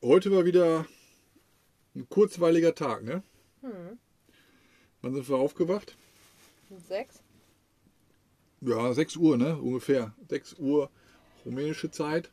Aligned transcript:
Heute 0.00 0.30
war 0.30 0.44
wieder 0.44 0.86
ein 1.96 2.08
kurzweiliger 2.08 2.76
Tag, 2.76 3.02
ne? 3.02 3.24
Hm. 3.62 3.98
Wann 5.00 5.14
sind 5.14 5.28
wir 5.28 5.36
aufgewacht? 5.36 5.96
Sechs? 6.76 7.24
Ja, 8.60 8.92
6 8.92 9.16
Uhr, 9.16 9.36
ne? 9.36 9.58
Ungefähr. 9.58 10.14
6 10.28 10.60
Uhr 10.60 10.90
rumänische 11.44 11.90
Zeit. 11.90 12.30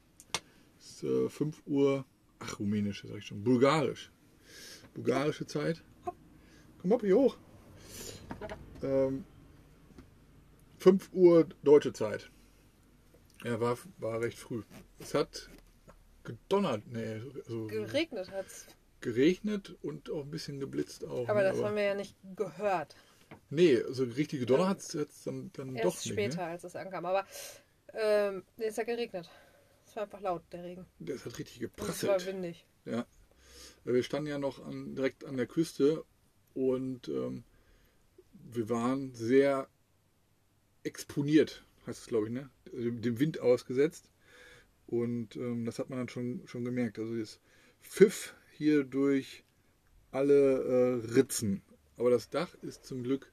Ist, 0.79 1.03
äh, 1.03 1.27
5 1.27 1.63
Uhr. 1.65 2.05
Ach, 2.37 2.59
rumänische, 2.59 3.07
sag 3.07 3.17
ich 3.17 3.25
schon. 3.25 3.43
Bulgarisch. 3.43 4.11
Bulgarische 4.93 5.47
Zeit. 5.47 5.83
Komm 6.77 6.91
hopp 6.91 7.01
hier 7.01 7.17
hoch. 7.17 7.37
Ähm, 8.83 9.25
5 10.77 11.09
Uhr 11.11 11.47
deutsche 11.63 11.91
Zeit. 11.91 12.29
Ja, 13.43 13.59
war, 13.59 13.77
war 13.97 14.21
recht 14.21 14.37
früh. 14.37 14.63
Es 14.99 15.13
hat 15.13 15.49
gedonnert, 16.23 16.83
nee, 16.87 17.21
also 17.37 17.67
Geregnet 17.67 18.29
hat's. 18.31 18.65
geregnet 19.01 19.77
und 19.81 20.09
auch 20.09 20.23
ein 20.23 20.31
bisschen 20.31 20.59
geblitzt 20.59 21.05
auch. 21.05 21.27
Aber 21.29 21.41
ne? 21.43 21.49
das 21.49 21.61
haben 21.63 21.75
wir 21.75 21.83
ja 21.83 21.95
nicht 21.95 22.15
gehört. 22.35 22.95
Nee, 23.49 23.81
also 23.81 24.03
richtig 24.03 24.41
gedonnert 24.41 24.67
hat 24.67 24.79
es 24.79 25.23
dann, 25.23 25.51
dann 25.53 25.75
Erst 25.75 25.85
doch 25.85 26.05
nicht. 26.05 26.13
später, 26.13 26.37
Ne? 26.45 26.51
als 26.51 26.63
es 26.63 26.75
ankam. 26.75 27.05
Aber 27.05 27.25
ähm, 27.93 28.43
nee, 28.57 28.65
es 28.65 28.77
hat 28.77 28.85
geregnet. 28.87 29.29
Es 29.87 29.95
war 29.95 30.03
einfach 30.03 30.21
laut, 30.21 30.43
der 30.51 30.63
Regen. 30.63 30.85
Das 30.99 31.25
hat 31.25 31.39
richtig 31.39 31.61
Und 31.63 31.71
es 31.71 31.77
war 31.79 31.87
geprasselt. 32.17 32.25
windig. 32.27 32.65
Ja. 32.85 33.05
Wir 33.85 34.03
standen 34.03 34.27
ja 34.27 34.37
noch 34.37 34.63
an, 34.65 34.95
direkt 34.95 35.23
an 35.25 35.37
der 35.37 35.47
Küste 35.47 36.03
und 36.53 37.07
ähm, 37.07 37.43
wir 38.33 38.69
waren 38.69 39.13
sehr 39.13 39.67
exponiert, 40.83 41.63
heißt 41.87 42.01
es 42.01 42.07
glaube 42.07 42.27
ich, 42.27 42.33
ne? 42.33 42.49
Dem, 42.73 43.01
dem 43.01 43.19
Wind 43.19 43.39
ausgesetzt. 43.39 44.09
Und 44.87 45.35
ähm, 45.35 45.65
das 45.65 45.79
hat 45.79 45.89
man 45.89 45.99
dann 45.99 46.09
schon, 46.09 46.41
schon 46.45 46.65
gemerkt. 46.65 46.97
Also 46.99 47.15
es 47.15 47.39
pfiff 47.81 48.35
hier 48.51 48.83
durch 48.83 49.43
alle 50.11 50.63
äh, 51.03 51.13
Ritzen. 51.13 51.61
Aber 51.97 52.09
das 52.09 52.29
Dach 52.29 52.55
ist 52.61 52.85
zum 52.85 53.03
Glück 53.03 53.31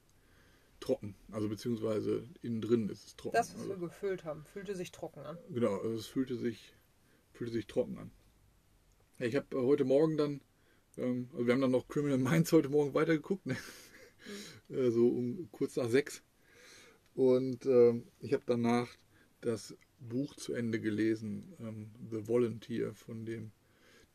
trocken. 0.79 1.15
Also 1.31 1.49
beziehungsweise 1.49 2.27
innen 2.41 2.61
drin 2.61 2.89
ist 2.89 3.07
es 3.07 3.15
trocken. 3.15 3.35
Das, 3.35 3.53
was 3.53 3.61
also, 3.61 3.69
wir 3.69 3.87
gefüllt 3.87 4.23
haben, 4.23 4.45
fühlte 4.45 4.75
sich 4.75 4.91
trocken 4.91 5.21
an. 5.21 5.37
Genau, 5.49 5.77
also 5.77 5.95
es 5.95 6.07
fühlte 6.07 6.35
sich, 6.37 6.75
fühlte 7.33 7.53
sich 7.53 7.67
trocken 7.67 7.97
an. 7.97 8.11
Ja, 9.19 9.25
ich 9.25 9.35
habe 9.35 9.47
heute 9.61 9.85
Morgen 9.85 10.17
dann, 10.17 10.41
ähm, 10.97 11.29
also 11.33 11.47
wir 11.47 11.53
haben 11.53 11.61
dann 11.61 11.71
noch 11.71 11.87
Criminal 11.87 12.19
Minds 12.19 12.51
heute 12.51 12.69
Morgen 12.69 12.93
weitergeguckt, 12.93 13.45
ne? 13.45 13.57
äh, 14.69 14.91
so 14.91 15.07
um 15.07 15.49
kurz 15.51 15.75
nach 15.75 15.89
sechs. 15.89 16.21
Und 17.15 17.65
ähm, 17.65 18.07
ich 18.19 18.33
habe 18.33 18.43
danach 18.45 18.87
das 19.47 19.75
Buch 19.99 20.35
zu 20.35 20.53
Ende 20.53 20.79
gelesen, 20.79 21.55
ähm, 21.59 21.89
The 22.11 22.27
Volunteer, 22.27 22.93
von 22.93 23.25
dem, 23.25 23.51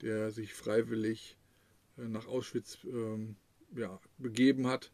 der 0.03 0.31
sich 0.31 0.53
freiwillig 0.53 1.37
äh, 1.97 2.03
nach 2.03 2.27
Auschwitz 2.27 2.79
ähm, 2.85 3.37
ja, 3.75 3.99
begeben 4.19 4.67
hat, 4.67 4.93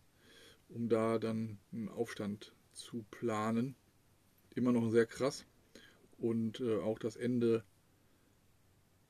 um 0.69 0.89
da 0.89 1.19
dann 1.19 1.59
einen 1.73 1.89
Aufstand 1.89 2.55
zu 2.73 3.05
planen. 3.11 3.75
Immer 4.55 4.73
noch 4.73 4.91
sehr 4.91 5.07
krass. 5.07 5.45
Und 6.19 6.61
äh, 6.61 6.79
auch 6.79 6.99
das 6.99 7.17
Ende 7.17 7.65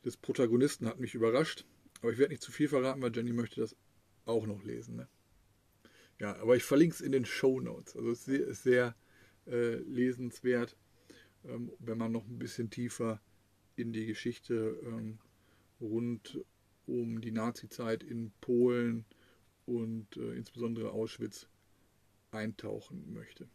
des 0.04 0.16
Protagonisten 0.16 0.86
hat 0.86 0.98
mich 0.98 1.14
überrascht. 1.14 1.66
Aber 2.00 2.12
ich 2.12 2.18
werde 2.18 2.32
nicht 2.32 2.42
zu 2.42 2.52
viel 2.52 2.68
verraten, 2.68 3.02
weil 3.02 3.14
Jenny 3.14 3.32
möchte 3.32 3.60
das 3.60 3.76
auch 4.24 4.46
noch 4.46 4.62
lesen. 4.62 4.96
Ne? 4.96 5.08
Ja, 6.20 6.36
aber 6.36 6.56
ich 6.56 6.64
verlinke 6.64 6.94
es 6.94 7.00
in 7.00 7.12
den 7.12 7.24
Show 7.24 7.60
Notes. 7.60 7.96
Also 7.96 8.10
es 8.10 8.28
ist 8.28 8.62
sehr 8.62 8.94
äh, 9.46 9.76
lesenswert, 9.76 10.76
wenn 11.42 11.98
man 11.98 12.12
noch 12.12 12.26
ein 12.26 12.38
bisschen 12.38 12.70
tiefer 12.70 13.20
in 13.76 13.92
die 13.92 14.06
Geschichte 14.06 14.78
ähm, 14.84 15.18
rund 15.80 16.40
um 16.86 17.20
die 17.20 17.30
Nazi-Zeit 17.30 18.02
in 18.02 18.32
Polen 18.40 19.04
und 19.66 20.16
äh, 20.16 20.32
insbesondere 20.32 20.90
Auschwitz 20.90 21.48
eintauchen 22.30 23.12
möchte. 23.12 23.48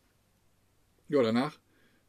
Ja, 1.09 1.21
danach 1.21 1.59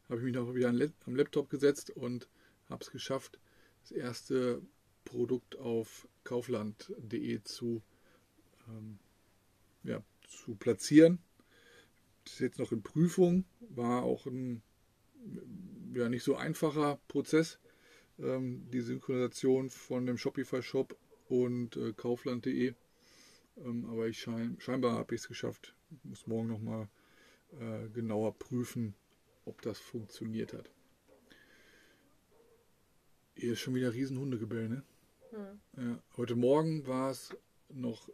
habe 0.08 0.20
ich 0.20 0.24
mich 0.24 0.34
noch 0.34 0.54
wieder 0.54 0.68
am 0.68 1.16
Laptop 1.16 1.50
gesetzt 1.50 1.90
und 1.90 2.28
habe 2.68 2.84
es 2.84 2.90
geschafft, 2.90 3.38
das 3.82 3.92
erste 3.92 4.62
Produkt 5.04 5.56
auf 5.58 6.08
kaufland.de 6.24 7.42
zu, 7.42 7.82
ähm, 8.68 8.98
ja, 9.82 10.02
zu 10.28 10.54
platzieren. 10.54 11.18
Das 12.24 12.34
ist 12.34 12.40
jetzt 12.40 12.58
noch 12.58 12.72
in 12.72 12.82
Prüfung, 12.82 13.44
war 13.60 14.02
auch 14.02 14.26
ein 14.26 14.62
ja, 15.94 16.08
nicht 16.08 16.24
so 16.24 16.36
einfacher 16.36 16.98
Prozess, 17.08 17.58
ähm, 18.18 18.68
die 18.70 18.80
Synchronisation 18.80 19.70
von 19.70 20.06
dem 20.06 20.18
Shopify-Shop 20.18 20.96
und 21.28 21.76
äh, 21.76 21.92
kaufland.de. 21.92 22.74
Ähm, 23.56 23.84
aber 23.90 24.08
ich 24.08 24.18
schein, 24.20 24.56
scheinbar 24.58 24.94
habe 24.94 25.14
ich 25.14 25.20
es 25.22 25.28
geschafft. 25.28 25.74
Ich 25.90 26.04
muss 26.04 26.26
morgen 26.26 26.48
nochmal 26.48 26.88
äh, 27.60 27.88
genauer 27.90 28.36
prüfen, 28.38 28.94
ob 29.44 29.62
das 29.62 29.78
funktioniert 29.78 30.52
hat. 30.52 30.70
Hier 33.36 33.52
ist 33.52 33.60
schon 33.60 33.74
wieder 33.74 33.92
Riesenhundegebell, 33.92 34.68
ne? 34.68 34.82
Hm. 35.30 35.60
Ja, 35.76 36.02
heute 36.16 36.36
Morgen 36.36 36.86
war 36.86 37.10
es 37.10 37.36
noch 37.68 38.08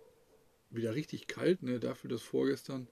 wieder 0.71 0.95
richtig 0.95 1.27
kalt, 1.27 1.63
ne? 1.63 1.79
Dafür, 1.81 2.09
dass 2.11 2.23
vorgestern 2.23 2.89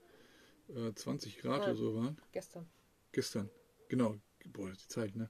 äh, 0.69 0.93
20 0.93 1.39
Grad 1.39 1.61
Ja. 1.61 1.65
oder 1.67 1.75
so 1.75 1.95
waren. 1.95 2.17
Gestern. 2.31 2.67
Gestern, 3.11 3.49
genau. 3.89 4.15
Boah, 4.53 4.71
die 4.71 4.87
Zeit, 4.87 5.15
ne? 5.15 5.29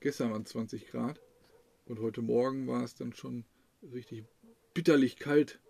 Gestern 0.00 0.32
waren 0.32 0.42
es 0.42 0.48
20 0.48 0.88
Grad 0.88 1.20
und 1.84 2.00
heute 2.00 2.22
Morgen 2.22 2.66
war 2.66 2.82
es 2.82 2.94
dann 2.94 3.12
schon 3.12 3.44
richtig 3.82 4.24
bitterlich 4.72 5.16
kalt. 5.16 5.60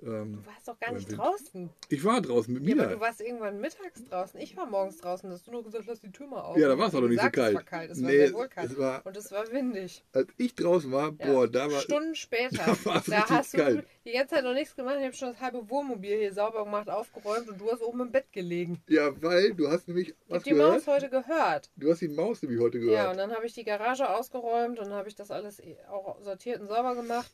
Ähm, 0.00 0.32
Du 0.42 0.46
warst 0.46 0.66
doch 0.66 0.80
gar 0.80 0.92
nicht 0.92 1.06
draußen. 1.16 1.70
ich 1.88 2.02
war 2.02 2.20
draußen 2.20 2.52
mit 2.52 2.64
Ja, 2.66 2.72
aber 2.74 2.82
Mila. 2.84 2.94
du 2.96 3.00
warst 3.00 3.20
irgendwann 3.20 3.60
mittags 3.60 4.02
draußen. 4.04 4.40
Ich 4.40 4.56
war 4.56 4.66
morgens 4.66 4.96
draußen. 4.98 5.30
Hast 5.30 5.46
du 5.46 5.52
nur 5.52 5.62
gesagt, 5.62 5.84
lass 5.86 6.00
die 6.00 6.10
Tür 6.10 6.26
mal 6.26 6.40
auf. 6.40 6.56
Ja, 6.56 6.66
da 6.68 6.76
war 6.78 6.88
es 6.88 6.92
wie 6.94 6.96
aber 6.96 7.08
nicht 7.08 7.20
so 7.22 7.30
gesagt, 7.30 7.36
Es 7.36 7.42
kalt. 7.42 7.54
war 7.54 7.62
kalt. 7.62 7.90
Es 7.92 8.02
war 8.02 8.10
Nee, 8.10 8.16
sehr 8.26 8.32
wohl 8.34 8.48
kalt. 8.48 8.70
es 8.70 8.78
war- 8.78 9.06
Und 9.06 9.16
es 9.16 9.30
war 9.30 9.52
windig. 9.52 10.04
Als 10.12 10.28
ich 10.38 10.54
draußen 10.56 10.90
war, 10.90 11.12
Ja. 11.20 11.26
boah, 11.26 11.46
da 11.46 11.70
war. 11.70 11.80
Stunden 11.80 12.14
später. 12.16 12.56
da 12.66 12.84
war 12.84 13.02
da 13.06 13.28
hast 13.28 13.54
du 13.54 13.58
kalt. 13.58 13.86
die 14.04 14.12
ganze 14.12 14.34
Zeit 14.34 14.44
noch 14.44 14.54
nichts 14.54 14.74
gemacht. 14.74 14.96
Ich 14.98 15.04
habe 15.04 15.14
schon 15.14 15.28
das 15.32 15.40
halbe 15.40 15.70
Wohnmobil 15.70 16.18
hier 16.18 16.32
sauber 16.32 16.64
gemacht, 16.64 16.88
aufgeräumt 16.90 17.48
und 17.48 17.60
du 17.60 17.70
hast 17.70 17.82
oben 17.82 18.00
im 18.00 18.10
Bett 18.10 18.32
gelegen. 18.32 18.82
Ja, 18.88 19.10
weil 19.22 19.54
du 19.54 19.68
hast 19.70 19.86
nämlich 19.88 20.08
Ich 20.08 20.14
was 20.28 20.36
habe 20.36 20.44
die 20.44 20.50
gehört. 20.50 20.72
Maus 20.72 20.86
heute 20.88 21.10
gehört. 21.10 21.70
Du 21.76 21.90
hast 21.90 22.00
die 22.00 22.08
Maus 22.08 22.42
nämlich 22.42 22.60
heute 22.60 22.78
Ja, 22.78 22.84
gehört. 22.84 23.10
und 23.12 23.16
dann 23.18 23.32
habe 23.32 23.46
ich 23.46 23.52
die 23.52 23.64
Garage 23.64 24.08
ausgeräumt 24.08 24.80
und 24.80 24.90
habe 24.90 25.08
ich 25.08 25.14
das 25.14 25.30
alles 25.30 25.60
eh 25.60 25.76
auch 25.88 26.20
sortiert 26.22 26.60
und 26.60 26.66
sauber 26.68 26.96
gemacht. 26.96 27.30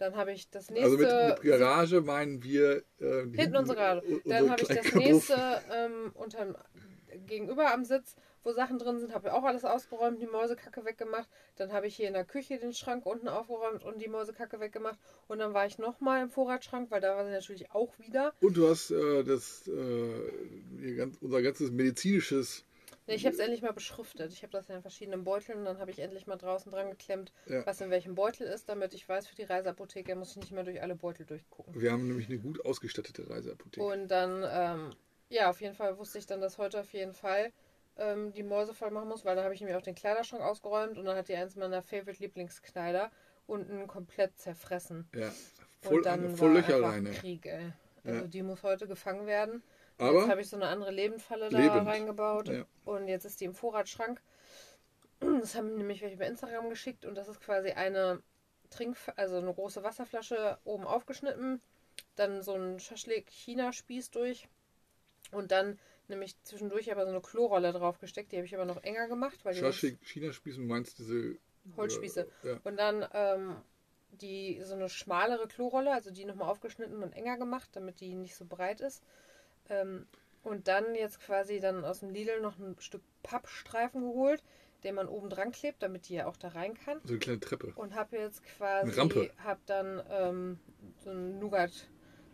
Dann 0.00 0.16
habe 0.16 0.32
ich 0.32 0.48
das 0.48 0.70
nächste. 0.70 0.92
also 0.92 0.96
mit, 0.96 1.42
mit 1.42 1.60
Garage 1.60 2.00
meinen 2.00 2.42
wir 2.42 2.82
äh, 3.00 3.26
hinten 3.34 3.56
unsere 3.56 3.76
Garage. 3.76 4.22
Dann 4.24 4.50
habe 4.50 4.62
ich 4.62 4.68
das 4.68 4.94
nächste 4.94 5.34
ähm, 5.70 6.12
unterm, 6.14 6.56
gegenüber 7.26 7.70
am 7.74 7.84
Sitz, 7.84 8.16
wo 8.42 8.52
Sachen 8.52 8.78
drin 8.78 8.98
sind, 8.98 9.12
habe 9.12 9.28
ich 9.28 9.34
auch 9.34 9.44
alles 9.44 9.66
ausgeräumt, 9.66 10.22
die 10.22 10.26
Mäusekacke 10.26 10.86
weggemacht. 10.86 11.28
Dann 11.56 11.70
habe 11.74 11.86
ich 11.86 11.96
hier 11.96 12.08
in 12.08 12.14
der 12.14 12.24
Küche 12.24 12.58
den 12.58 12.72
Schrank 12.72 13.04
unten 13.04 13.28
aufgeräumt 13.28 13.84
und 13.84 14.00
die 14.00 14.08
Mäusekacke 14.08 14.58
weggemacht. 14.58 14.98
Und 15.28 15.38
dann 15.38 15.52
war 15.52 15.66
ich 15.66 15.76
nochmal 15.76 16.22
im 16.22 16.30
Vorratsschrank, 16.30 16.90
weil 16.90 17.02
da 17.02 17.14
war 17.14 17.26
sie 17.26 17.32
natürlich 17.32 17.70
auch 17.72 17.98
wieder. 17.98 18.32
Und 18.40 18.56
du 18.56 18.70
hast 18.70 18.90
äh, 18.92 19.22
das, 19.22 19.68
äh, 19.68 20.94
ganz, 20.94 21.18
unser 21.20 21.42
ganzes 21.42 21.70
medizinisches, 21.70 22.64
Nee, 23.10 23.16
ich 23.16 23.24
habe 23.26 23.34
es 23.34 23.40
endlich 23.40 23.60
mal 23.60 23.72
beschriftet. 23.72 24.32
Ich 24.32 24.42
habe 24.42 24.52
das 24.52 24.68
ja 24.68 24.76
in 24.76 24.82
verschiedenen 24.82 25.24
Beuteln 25.24 25.58
und 25.58 25.64
dann 25.64 25.78
habe 25.80 25.90
ich 25.90 25.98
endlich 25.98 26.28
mal 26.28 26.36
draußen 26.36 26.70
dran 26.70 26.90
geklemmt, 26.90 27.32
Ja. 27.46 27.66
was 27.66 27.80
in 27.80 27.90
welchem 27.90 28.14
Beutel 28.14 28.46
ist, 28.46 28.68
damit 28.68 28.94
ich 28.94 29.08
weiß, 29.08 29.26
für 29.26 29.34
die 29.34 29.42
Reiseapotheke 29.42 30.14
muss 30.14 30.30
ich 30.30 30.36
nicht 30.36 30.52
mehr 30.52 30.62
durch 30.62 30.80
alle 30.80 30.94
Beutel 30.94 31.26
durchgucken. 31.26 31.74
wir 31.80 31.90
haben 31.90 32.06
nämlich 32.06 32.28
eine 32.28 32.38
gut 32.38 32.64
ausgestattete 32.64 33.28
Reiseapotheke. 33.28 33.84
Und 33.84 34.08
dann, 34.08 34.44
ähm, 34.48 34.90
ja, 35.28 35.50
auf 35.50 35.60
jeden 35.60 35.74
Fall 35.74 35.98
wusste 35.98 36.18
ich 36.18 36.26
dann, 36.26 36.40
dass 36.40 36.56
heute 36.58 36.78
auf 36.80 36.92
jeden 36.92 37.12
Fall 37.14 37.52
ähm, 37.96 38.32
die 38.32 38.44
Mäuse 38.44 38.74
voll 38.74 38.92
machen 38.92 39.08
muss, 39.08 39.24
weil 39.24 39.34
dann 39.34 39.44
habe 39.44 39.54
ich 39.54 39.60
nämlich 39.60 39.76
auch 39.76 39.82
den 39.82 39.96
Kleiderschrank 39.96 40.42
ausgeräumt 40.42 40.96
und 40.96 41.04
dann 41.04 41.16
hat 41.16 41.26
die 41.28 41.34
eins 41.34 41.56
meiner 41.56 41.82
Favorite 41.82 42.22
Lieblingskleider 42.22 43.10
unten 43.48 43.88
komplett 43.88 44.38
zerfressen. 44.38 45.08
ja, 45.16 45.32
voll, 45.80 45.96
und 45.96 46.06
dann 46.06 46.36
voll 46.36 46.54
war 46.54 46.60
Löcher 46.60 46.80
rein. 46.80 47.10
Krieg, 47.10 47.46
ey. 47.46 47.72
Also 48.04 48.20
Ja. 48.20 48.26
die 48.28 48.42
muss 48.42 48.62
heute 48.62 48.86
gefangen 48.86 49.26
werden. 49.26 49.62
Aber- 50.00 50.20
jetzt 50.20 50.28
habe 50.30 50.40
ich 50.40 50.48
so 50.48 50.56
eine 50.56 50.66
andere 50.68 50.90
Lebendfalle 50.90 51.48
da 51.50 51.58
Lebend. 51.58 51.86
reingebaut 51.86 52.48
Ja. 52.48 52.64
und 52.84 53.08
jetzt 53.08 53.24
ist 53.24 53.40
die 53.40 53.44
im 53.44 53.54
Vorratsschrank. 53.54 54.20
Das 55.20 55.54
haben 55.54 55.76
nämlich 55.76 56.00
welche 56.00 56.16
bei 56.16 56.26
Instagram 56.26 56.70
geschickt 56.70 57.04
und 57.04 57.14
das 57.14 57.28
ist 57.28 57.40
quasi 57.40 57.70
eine 57.72 58.22
Trink, 58.70 58.96
also 59.16 59.36
eine 59.36 59.52
große 59.52 59.82
Wasserflasche 59.82 60.58
oben 60.64 60.84
aufgeschnitten, 60.86 61.60
dann 62.16 62.42
so 62.42 62.54
ein 62.54 62.78
Schaschlik-China-Spieß 62.80 64.10
durch 64.10 64.48
und 65.32 65.50
dann 65.52 65.78
nämlich 66.08 66.40
zwischendurch 66.42 66.90
aber 66.90 67.04
so 67.04 67.10
eine 67.10 67.20
Klorolle 67.20 67.72
drauf 67.72 67.98
gesteckt. 67.98 68.32
Die 68.32 68.36
habe 68.36 68.46
ich 68.46 68.54
aber 68.54 68.64
noch 68.64 68.82
enger 68.82 69.08
gemacht, 69.08 69.44
weil 69.44 69.54
die 69.54 69.60
Schaschlik, 69.60 69.98
China-Spießen, 70.02 70.66
meinst 70.66 70.98
diese 70.98 71.36
Holzspieße. 71.76 72.26
Äh, 72.44 72.48
ja. 72.48 72.60
Und 72.64 72.76
dann 72.78 73.06
ähm, 73.12 73.56
die 74.12 74.60
so 74.64 74.74
eine 74.74 74.88
schmalere 74.88 75.46
Klorolle, 75.46 75.92
also 75.92 76.10
die 76.10 76.24
nochmal 76.24 76.48
aufgeschnitten 76.48 77.02
und 77.02 77.12
enger 77.12 77.36
gemacht, 77.38 77.70
damit 77.74 78.00
die 78.00 78.14
nicht 78.14 78.34
so 78.34 78.44
breit 78.44 78.80
ist. 78.80 79.04
Ähm, 79.70 80.06
und 80.42 80.68
dann 80.68 80.94
jetzt 80.94 81.20
quasi 81.20 81.60
dann 81.60 81.84
aus 81.84 82.00
dem 82.00 82.10
Lidl 82.10 82.40
noch 82.40 82.58
ein 82.58 82.76
Stück 82.80 83.02
Pappstreifen 83.22 84.00
geholt, 84.00 84.42
den 84.84 84.94
man 84.94 85.06
oben 85.08 85.28
dran 85.28 85.52
klebt, 85.52 85.82
damit 85.82 86.08
die 86.08 86.14
ja 86.14 86.26
auch 86.26 86.36
da 86.36 86.48
rein 86.48 86.74
kann. 86.74 87.00
So 87.04 87.10
eine 87.10 87.18
kleine 87.18 87.40
Treppe. 87.40 87.72
Und 87.76 87.94
habe 87.94 88.16
jetzt 88.16 88.42
quasi, 88.44 88.90
Eine 88.90 88.96
Rampe. 88.96 89.30
habe 89.44 89.60
dann 89.66 90.02
ähm, 90.10 90.58
so 91.04 91.10
ein 91.10 91.38
Nougat 91.38 91.70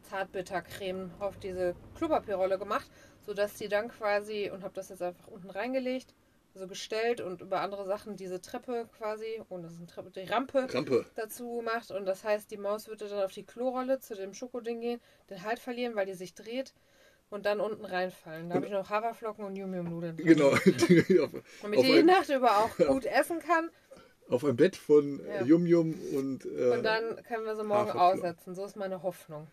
Zartbittercreme 0.02 1.10
auf 1.18 1.36
diese 1.38 1.74
Klopapierrolle 1.96 2.58
gemacht, 2.58 2.88
sodass 3.20 3.54
die 3.54 3.68
dann 3.68 3.88
quasi, 3.88 4.50
und 4.52 4.62
habe 4.62 4.74
das 4.74 4.88
jetzt 4.88 5.02
einfach 5.02 5.26
unten 5.26 5.50
reingelegt, 5.50 6.14
also 6.54 6.68
gestellt 6.68 7.20
und 7.20 7.42
über 7.42 7.60
andere 7.60 7.84
Sachen 7.86 8.16
diese 8.16 8.40
Treppe 8.40 8.88
quasi, 8.96 9.42
und 9.48 9.62
das 9.62 9.72
ist 9.72 9.78
eine 9.78 9.86
Treppe, 9.88 10.10
die 10.10 10.30
Rampe 10.30 10.72
Rampe. 10.72 11.04
dazu 11.16 11.56
gemacht. 11.56 11.90
Und 11.90 12.06
das 12.06 12.22
heißt, 12.24 12.50
die 12.50 12.56
Maus 12.56 12.86
würde 12.86 13.08
dann 13.08 13.24
auf 13.24 13.32
die 13.32 13.44
Klorolle 13.44 13.98
zu 13.98 14.14
dem 14.14 14.32
Schokoding 14.32 14.80
gehen, 14.80 15.00
den 15.28 15.42
Halt 15.42 15.58
verlieren, 15.58 15.96
weil 15.96 16.06
die 16.06 16.14
sich 16.14 16.34
dreht 16.34 16.72
und 17.30 17.44
dann 17.46 17.60
unten 17.60 17.84
reinfallen. 17.84 18.48
Da 18.48 18.56
habe 18.56 18.66
ich 18.66 18.72
noch 18.72 18.88
Haferflocken 18.90 19.44
und 19.44 19.56
Yum-Yum-Nudeln. 19.56 20.16
drin. 20.16 20.26
Genau. 20.26 20.50
Damit 21.62 21.78
auf 21.78 21.84
die 21.84 21.92
die 21.92 21.98
ein- 21.98 22.06
Nacht 22.06 22.28
über 22.30 22.58
auch 22.58 22.76
gut 22.88 23.04
essen 23.06 23.38
kann. 23.40 23.70
auf 24.28 24.44
ein 24.44 24.56
Bett 24.56 24.76
von 24.76 25.20
äh, 25.20 25.40
Ja. 25.40 25.42
Yum 25.44 25.66
Yum 25.66 25.94
und, 26.14 26.44
äh, 26.46 26.70
Und 26.70 26.82
dann 26.84 27.22
können 27.24 27.44
wir 27.44 27.56
sie 27.56 27.64
morgen 27.64 27.90
aussetzen. 27.90 28.54
So 28.54 28.64
ist 28.64 28.76
meine 28.76 29.02
Hoffnung. 29.02 29.48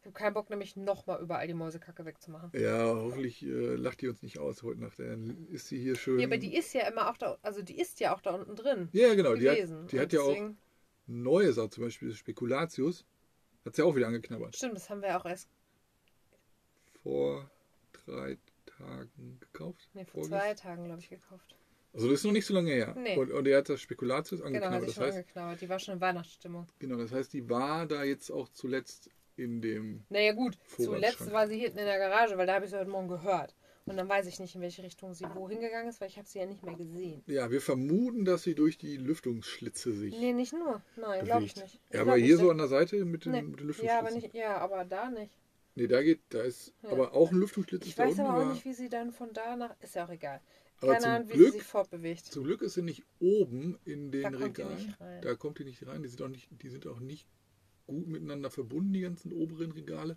Ich 0.00 0.06
habe 0.06 0.18
keinen 0.18 0.34
Bock, 0.34 0.50
nämlich 0.50 0.76
nochmal 0.76 1.22
überall 1.22 1.46
die 1.46 1.54
Mäusekacke 1.54 2.04
wegzumachen. 2.04 2.50
ja, 2.52 2.94
hoffentlich 2.94 3.42
äh, 3.42 3.74
lacht 3.76 4.02
die 4.02 4.08
uns 4.08 4.22
nicht 4.22 4.38
aus 4.38 4.62
heute 4.62 4.80
Nacht. 4.82 4.98
Dann 4.98 5.46
ist 5.50 5.68
sie 5.68 5.80
hier 5.80 5.96
schön. 5.96 6.18
Ja, 6.20 6.26
aber 6.26 6.36
die 6.36 6.54
ist 6.54 6.74
ja 6.74 6.86
immer 6.86 7.08
auch 7.10 7.16
da, 7.16 7.38
also 7.40 7.62
die 7.62 7.78
ist 7.80 8.00
ja 8.00 8.14
auch 8.14 8.20
da 8.20 8.32
unten 8.34 8.54
drin. 8.54 8.90
ja, 8.92 9.14
genau. 9.14 9.34
Die 9.34 9.44
gewesen. 9.44 9.84
hat, 9.84 9.92
die 9.92 10.00
hat 10.00 10.12
ja 10.12 10.20
auch 10.20 10.36
neue 11.06 11.52
Sachen, 11.54 11.70
zum 11.70 11.84
Beispiel 11.84 12.12
Spekulatius. 12.12 13.06
Hat 13.64 13.76
sie 13.76 13.82
auch 13.82 13.96
wieder 13.96 14.08
angeknabbert. 14.08 14.54
Stimmt, 14.54 14.76
das 14.76 14.90
haben 14.90 15.00
wir 15.00 15.08
ja 15.08 15.18
auch 15.20 15.24
erst 15.24 15.48
Vor 17.04 17.48
drei 18.06 18.36
Tagen 18.66 19.38
gekauft. 19.40 19.88
nee, 19.94 20.04
vor 20.04 20.22
Vorgest- 20.24 20.28
zwei 20.30 20.54
Tagen, 20.54 20.84
glaube 20.84 21.00
ich, 21.00 21.08
gekauft. 21.10 21.54
Also 21.92 22.08
das 22.08 22.18
ist 22.20 22.24
noch 22.24 22.32
nicht 22.32 22.44
so 22.46 22.54
lange 22.54 22.72
her. 22.72 22.92
Nee. 22.98 23.16
Und, 23.16 23.30
und 23.30 23.46
er 23.46 23.58
hat 23.58 23.68
das 23.68 23.80
Spekulatius 23.80 24.40
Genau, 24.40 24.48
angeknabbert. 24.48 24.80
sich 24.80 24.88
das 24.88 24.94
schon 24.96 25.04
heißt, 25.04 25.16
angeknabbert. 25.18 25.60
Die 25.60 25.68
war 25.68 25.78
schon 25.78 25.94
in 25.94 26.00
Weihnachtsstimmung. 26.00 26.66
genau, 26.80 26.96
das 26.96 27.12
heißt, 27.12 27.32
die 27.32 27.48
war 27.48 27.86
da 27.86 28.02
jetzt 28.02 28.30
auch 28.32 28.48
zuletzt 28.48 29.10
in 29.36 29.60
dem. 29.62 30.02
Naja 30.08 30.32
gut, 30.32 30.58
zuletzt 30.76 31.30
war 31.30 31.46
sie 31.46 31.58
hinten 31.58 31.78
in 31.78 31.84
der 31.84 31.98
Garage, 31.98 32.36
weil 32.36 32.46
da 32.48 32.54
habe 32.54 32.64
ich 32.64 32.72
sie 32.72 32.78
heute 32.78 32.90
Morgen 32.90 33.06
gehört. 33.08 33.54
Und 33.86 33.96
dann 33.98 34.08
weiß 34.08 34.26
ich 34.26 34.40
nicht, 34.40 34.54
in 34.54 34.62
welche 34.62 34.82
Richtung 34.82 35.12
sie 35.12 35.26
wohin 35.34 35.60
gegangen 35.60 35.88
ist, 35.90 36.00
weil 36.00 36.08
ich 36.08 36.16
habe 36.16 36.26
sie 36.26 36.38
ja 36.38 36.46
nicht 36.46 36.62
mehr 36.64 36.74
gesehen. 36.74 37.22
Ja, 37.26 37.50
wir 37.50 37.60
vermuten, 37.60 38.24
dass 38.24 38.42
sie 38.42 38.54
durch 38.54 38.78
die 38.78 38.96
Lüftungsschlitze 38.96 39.92
sich 39.92 40.18
Nee, 40.18 40.32
nicht 40.32 40.54
nur. 40.54 40.80
Nein, 40.96 41.24
glaube 41.26 41.44
ich 41.44 41.54
nicht. 41.56 41.74
Ja, 41.74 41.80
Ich 41.90 42.00
aber 42.00 42.04
glaub 42.14 42.16
hier 42.24 42.34
nicht, 42.36 42.42
so 42.44 42.50
an 42.50 42.56
der 42.58 42.68
Seite 42.68 43.04
mit 43.04 43.26
den, 43.26 43.32
Nee. 43.32 43.42
mit 43.42 43.60
den 43.60 43.66
Lüftungsschlitzen. 43.66 43.86
Ja, 43.86 43.98
aber 43.98 44.10
nicht, 44.10 44.34
ja, 44.34 44.56
aber 44.56 44.84
da 44.86 45.10
nicht. 45.10 45.30
Nee, 45.76 45.86
da 45.88 46.02
geht, 46.02 46.20
da 46.28 46.42
ist 46.42 46.72
Ja. 46.82 46.90
aber 46.90 47.14
auch 47.14 47.32
ein 47.32 47.38
Lüftungsschlitz 47.38 47.86
Ich 47.86 47.98
weiß 47.98 48.10
unten, 48.10 48.20
aber 48.22 48.42
auch 48.44 48.52
nicht, 48.52 48.64
wie 48.64 48.74
sie 48.74 48.88
dann 48.88 49.10
von 49.12 49.32
da 49.32 49.56
nach. 49.56 49.74
Ist 49.80 49.94
ja 49.96 50.04
auch 50.06 50.10
egal. 50.10 50.40
Aber 50.80 50.92
Keine 50.94 51.06
Ahnung, 51.06 51.28
wie 51.28 51.32
Glück- 51.34 51.52
sie 51.52 51.58
sich 51.58 51.66
fortbewegt. 51.66 52.26
Zum 52.26 52.44
Glück 52.44 52.62
ist 52.62 52.74
sie 52.74 52.82
nicht 52.82 53.02
oben 53.20 53.78
in 53.84 54.10
den 54.12 54.22
Da 54.22 54.30
kommt 54.30 54.56
die 54.58 54.62
Regalen. 54.62 54.76
nicht 54.86 55.00
rein. 55.00 55.22
Da 55.22 55.34
kommt 55.34 55.58
die 55.58 55.64
nicht 55.64 55.86
rein. 55.86 56.02
Die 56.02 56.08
sind 56.08 56.22
auch 56.22 56.28
nicht, 56.28 56.48
die 56.62 56.68
sind 56.68 56.86
auch 56.86 57.00
nicht 57.00 57.26
gut 57.86 58.06
miteinander 58.06 58.50
verbunden, 58.50 58.92
die 58.92 59.00
ganzen 59.00 59.32
oberen 59.32 59.72
Regale. 59.72 60.16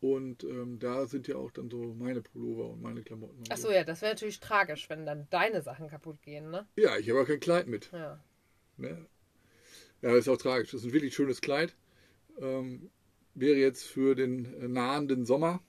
Und 0.00 0.44
ähm, 0.44 0.78
da 0.78 1.06
sind 1.06 1.26
ja 1.26 1.36
auch 1.36 1.50
dann 1.50 1.70
so 1.70 1.94
meine 1.94 2.20
Pullover 2.20 2.68
und 2.70 2.82
meine 2.82 3.02
Klamotten. 3.02 3.38
und 3.38 3.50
Achso, 3.50 3.70
ja, 3.70 3.82
das 3.82 4.02
wäre 4.02 4.12
natürlich 4.12 4.40
tragisch, 4.40 4.88
wenn 4.90 5.06
dann 5.06 5.26
deine 5.30 5.62
Sachen 5.62 5.88
kaputt 5.88 6.20
gehen, 6.22 6.50
ne? 6.50 6.66
Ja, 6.76 6.96
ich 6.98 7.08
habe 7.10 7.22
auch 7.22 7.26
kein 7.26 7.40
Kleid 7.40 7.66
mit. 7.66 7.90
Ja. 7.92 8.22
Ne? 8.76 9.06
Ja, 10.02 10.10
das 10.10 10.18
ist 10.18 10.28
auch 10.28 10.36
tragisch. 10.36 10.70
Das 10.72 10.82
ist 10.82 10.88
ein 10.88 10.92
wirklich 10.92 11.14
schönes 11.14 11.40
Kleid. 11.40 11.74
Ähm, 12.38 12.90
wäre 13.36 13.58
jetzt 13.58 13.84
für 13.84 14.14
den 14.14 14.44
äh, 14.60 14.68
nahenden 14.68 15.24
Sommer 15.26 15.60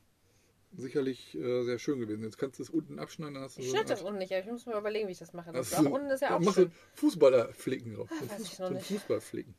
sicherlich 0.75 1.35
äh, 1.35 1.63
sehr 1.63 1.79
schön 1.79 1.99
gewesen. 1.99 2.23
Jetzt 2.23 2.37
kannst 2.37 2.59
du 2.59 2.63
es 2.63 2.69
unten 2.69 2.99
abschneiden, 2.99 3.35
dann 3.35 3.43
hast 3.43 3.57
du 3.57 3.61
Ich 3.61 3.67
so 3.67 3.71
schneide 3.71 3.85
eine 3.87 3.93
das 3.95 4.01
unten 4.03 4.19
nicht, 4.19 4.31
aber 4.33 4.41
ich 4.41 4.51
muss 4.51 4.65
mir 4.65 4.77
überlegen, 4.77 5.07
wie 5.07 5.13
ich 5.13 5.19
das 5.19 5.33
mache. 5.33 5.51
Das 5.51 5.69
du- 5.71 5.87
unten 5.89 6.09
ist 6.09 6.21
ja 6.21 6.35
auch 6.35 6.41
machst 6.41 6.55
schön. 6.55 6.71
Fußballerflicken 6.95 7.95
drauf. 7.95 8.09
Ah, 8.11 8.15
so 8.23 8.29
weiß 8.29 8.41
ich 8.43 8.59
noch 8.59 8.67
so 8.67 8.73
nicht. 8.73 8.87
Fußballflicken. 8.87 9.55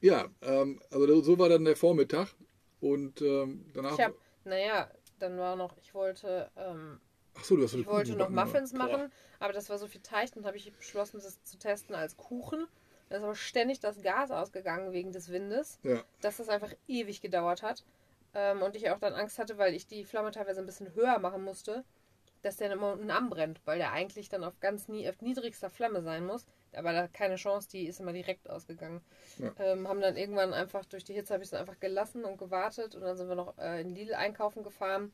Ja, 0.00 0.28
ähm, 0.42 0.80
also 0.90 1.22
so 1.22 1.38
war 1.38 1.48
dann 1.48 1.64
der 1.64 1.76
Vormittag. 1.76 2.28
Und 2.80 3.20
ähm, 3.22 3.64
danach. 3.74 3.94
Ich 3.94 4.00
habe, 4.00 4.14
naja, 4.44 4.88
dann 5.18 5.36
war 5.38 5.56
noch, 5.56 5.76
ich 5.78 5.94
wollte, 5.94 6.48
ähm, 6.56 7.00
Ach 7.34 7.44
so, 7.44 7.56
du 7.56 7.64
hast 7.64 7.72
so 7.72 7.78
ich 7.78 7.86
wollte 7.86 8.14
noch 8.14 8.28
Muffins 8.30 8.72
machen, 8.72 9.10
aber 9.40 9.52
das 9.52 9.68
war 9.68 9.78
so 9.78 9.88
viel 9.88 10.00
Teig, 10.00 10.32
dann 10.32 10.44
habe 10.46 10.56
ich 10.56 10.72
beschlossen, 10.72 11.20
das 11.20 11.42
zu 11.42 11.58
testen 11.58 11.94
als 11.96 12.16
Kuchen. 12.16 12.66
Da 13.08 13.16
ist 13.16 13.22
aber 13.22 13.34
ständig 13.34 13.80
das 13.80 14.02
Gas 14.02 14.30
ausgegangen 14.30 14.92
wegen 14.92 15.12
des 15.12 15.30
Windes, 15.30 15.78
Ja, 15.82 16.02
dass 16.20 16.36
das 16.38 16.48
einfach 16.48 16.72
ewig 16.86 17.20
gedauert 17.20 17.62
hat. 17.62 17.84
Ähm, 18.34 18.62
und 18.62 18.76
ich 18.76 18.90
auch 18.90 18.98
dann 18.98 19.14
Angst 19.14 19.38
hatte, 19.38 19.58
weil 19.58 19.74
ich 19.74 19.86
die 19.86 20.04
Flamme 20.04 20.30
teilweise 20.30 20.60
ein 20.60 20.66
bisschen 20.66 20.94
höher 20.94 21.18
machen 21.18 21.42
musste, 21.42 21.84
dass 22.42 22.56
der 22.56 22.70
immer 22.70 22.92
unten 22.92 23.10
anbrennt, 23.10 23.60
weil 23.64 23.78
der 23.78 23.92
eigentlich 23.92 24.28
dann 24.28 24.44
auf 24.44 24.60
ganz 24.60 24.88
nie, 24.88 25.08
auf 25.08 25.20
niedrigster 25.20 25.70
Flamme 25.70 26.02
sein 26.02 26.26
muss. 26.26 26.46
Aber 26.72 26.92
da 26.92 27.08
keine 27.08 27.36
Chance, 27.36 27.68
die 27.70 27.86
ist 27.86 27.98
immer 27.98 28.12
direkt 28.12 28.48
ausgegangen. 28.48 29.00
Ja. 29.38 29.52
Ähm, 29.58 29.88
haben 29.88 30.00
dann 30.00 30.16
irgendwann 30.16 30.52
einfach 30.52 30.84
durch 30.84 31.04
die 31.04 31.14
Hitze 31.14 31.32
habe 31.32 31.42
ich 31.42 31.48
es 31.48 31.54
einfach 31.54 31.80
gelassen 31.80 32.24
und 32.24 32.36
gewartet 32.36 32.94
und 32.94 33.02
dann 33.02 33.16
sind 33.16 33.28
wir 33.28 33.36
noch 33.36 33.56
äh, 33.58 33.80
in 33.80 33.94
Lidl 33.94 34.14
einkaufen 34.14 34.62
gefahren 34.62 35.10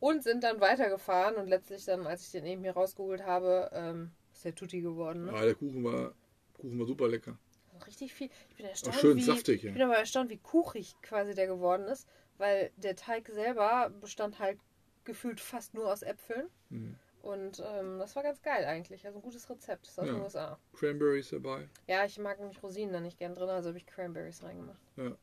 und 0.00 0.24
sind 0.24 0.42
dann 0.42 0.60
weitergefahren 0.60 1.36
und 1.36 1.46
letztlich 1.46 1.84
dann, 1.84 2.06
als 2.06 2.22
ich 2.22 2.32
den 2.32 2.44
eben 2.46 2.62
hier 2.62 2.72
rausgeholt 2.72 3.24
habe, 3.24 3.70
ähm, 3.72 4.10
ist 4.32 4.44
der 4.44 4.54
Tutti 4.54 4.80
geworden. 4.80 5.26
Ne? 5.26 5.32
ja, 5.32 5.44
der 5.44 5.54
Kuchen 5.54 5.84
war, 5.84 6.12
Kuchen 6.56 6.78
war 6.78 6.86
super 6.86 7.08
lecker. 7.08 7.38
Richtig 7.86 8.14
viel. 8.14 8.30
Ich 8.50 8.56
bin 8.56 8.66
Auch 8.66 8.70
erstaunt, 8.70 8.96
schön 8.96 9.16
wie, 9.18 9.22
saftig. 9.22 9.56
ich 9.56 9.62
Ja. 9.64 9.72
bin 9.72 9.82
aber 9.82 9.96
erstaunt, 9.96 10.30
wie 10.30 10.38
kuchig 10.38 10.96
quasi 11.02 11.34
der 11.34 11.46
geworden 11.46 11.84
ist, 11.86 12.08
weil 12.38 12.70
der 12.76 12.96
Teig 12.96 13.28
selber 13.28 13.90
bestand 14.00 14.38
halt 14.38 14.58
gefühlt 15.04 15.40
fast 15.40 15.74
nur 15.74 15.92
aus 15.92 16.02
Äpfeln. 16.02 16.48
Mhm. 16.70 16.96
Und 17.22 17.62
ähm, 17.64 17.98
das 17.98 18.14
war 18.16 18.22
ganz 18.22 18.40
geil 18.40 18.64
eigentlich. 18.64 19.04
Also 19.04 19.18
ein 19.18 19.22
gutes 19.22 19.50
Rezept. 19.50 19.84
Das 19.86 19.92
ist 19.92 19.98
aus 19.98 20.06
Ja. 20.06 20.12
den 20.14 20.22
USA. 20.22 20.58
Cranberries 20.74 21.30
dabei. 21.30 21.68
Ja, 21.86 22.04
ich 22.04 22.18
mag 22.18 22.38
nämlich 22.38 22.62
Rosinen 22.62 22.92
da 22.92 23.00
nicht 23.00 23.18
gern 23.18 23.34
drin, 23.34 23.48
also 23.50 23.68
habe 23.68 23.78
ich 23.78 23.86
Cranberries 23.86 24.42
reingemacht. 24.42 24.80
Ja. 24.96 25.16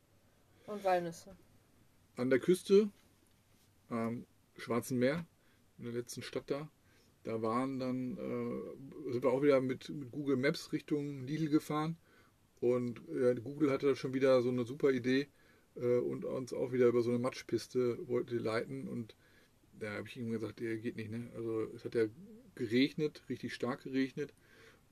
Und 0.68 0.84
Walnüsse. 0.84 1.36
An 2.18 2.30
der 2.30 2.40
Küste, 2.40 2.90
am 3.90 4.26
Schwarzen 4.58 5.00
Meer, 5.00 5.26
in 5.80 5.86
der 5.86 5.94
letzten 5.94 6.22
Stadt 6.22 6.44
da, 6.48 6.70
da 7.24 7.42
waren 7.42 7.80
dann, 7.80 8.18
äh, 8.18 9.12
sind 9.12 9.24
wir 9.24 9.32
auch 9.32 9.42
wieder 9.44 9.62
mit, 9.62 9.90
mit 9.90 10.12
Google 10.12 10.38
Maps 10.38 10.72
Richtung 10.74 11.26
Lidl 11.26 11.50
gefahren. 11.50 11.98
Und 12.60 13.02
äh, 13.10 13.36
Google 13.36 13.72
hatte 13.72 13.96
schon 13.96 14.14
wieder 14.14 14.42
so 14.42 14.50
eine 14.50 14.64
super 14.66 14.92
Idee 14.92 15.28
äh, 15.76 15.98
und 15.98 16.26
uns 16.26 16.54
auch 16.54 16.72
wieder 16.72 16.88
über 16.88 17.02
so 17.02 17.10
eine 17.12 17.20
Matschpiste 17.20 18.08
wollte 18.08 18.38
leiten. 18.38 18.88
Und 18.88 19.16
da 19.80 19.92
habe 19.94 20.08
ich 20.08 20.18
ihm 20.18 20.32
gesagt, 20.32 20.60
der 20.60 20.78
geht 20.78 20.96
nicht, 20.96 21.12
ne? 21.12 21.30
Also 21.36 21.64
es 21.76 21.84
hat 21.86 21.96
ja 21.96 22.06
geregnet, 22.56 23.24
richtig 23.30 23.54
stark 23.54 23.84
geregnet. 23.84 24.34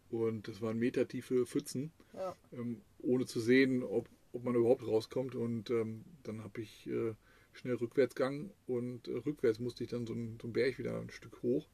Und 0.10 0.48
das 0.48 0.62
waren 0.62 0.78
metertiefe 0.78 1.46
Pfützen 1.46 1.92
Ja. 2.14 2.36
ähm, 2.52 2.82
ohne 3.00 3.26
zu 3.26 3.40
sehen, 3.40 3.84
ob, 3.84 4.10
ob 4.34 4.44
man 4.44 4.56
überhaupt 4.56 4.86
rauskommt. 4.86 5.36
Und 5.36 5.70
ähm, 5.70 6.04
dann 6.24 6.44
habe 6.44 6.62
ich 6.62 6.88
äh, 6.88 7.14
schnell 7.54 7.76
Rückwärtsgang 7.76 8.52
und 8.68 9.08
äh, 9.08 9.12
rückwärts 9.18 9.60
musste 9.60 9.84
ich 9.84 9.90
dann 9.90 10.06
so 10.06 10.14
einen 10.14 10.38
so 10.42 10.48
einen 10.48 10.54
Berg 10.54 10.78
wieder 10.78 11.00
ein 11.00 11.10
Stück 11.10 11.42
hoch, 11.44 11.68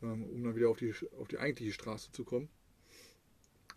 um 0.00 0.42
dann 0.44 0.56
wieder 0.56 0.68
auf 0.68 0.78
die, 0.78 0.94
auf 1.18 1.28
die 1.28 1.38
eigentliche 1.38 1.72
Straße 1.72 2.12
zu 2.12 2.24
kommen. 2.24 2.48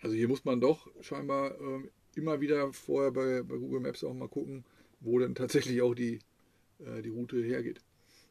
Also 0.02 0.16
hier 0.16 0.28
muss 0.28 0.46
man 0.46 0.60
doch 0.62 0.88
scheinbar 1.02 1.60
ähm, 1.60 1.90
immer 2.16 2.42
wieder 2.42 2.74
vorher 2.74 3.12
bei, 3.12 3.44
bei 3.44 3.58
Google 3.58 3.80
Maps 3.82 4.04
auch 4.04 4.14
mal 4.14 4.28
gucken, 4.30 4.66
wo 5.00 5.20
denn 5.20 5.36
tatsächlich 5.36 5.82
auch 5.82 5.94
die, 5.94 6.20
äh, 6.80 7.02
die 7.02 7.10
Route 7.10 7.42
hergeht. 7.42 7.82